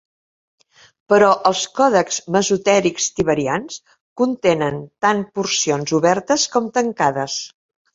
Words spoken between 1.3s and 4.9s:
els còdexs masorètics tiberians contenen